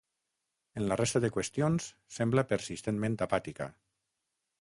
[0.79, 3.69] En la resta de qüestions, sembla persistentment apàtica.